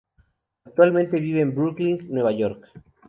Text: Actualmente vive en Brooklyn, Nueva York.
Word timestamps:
Actualmente 0.65 1.19
vive 1.19 1.41
en 1.41 1.53
Brooklyn, 1.53 2.07
Nueva 2.09 2.31
York. 2.31 2.67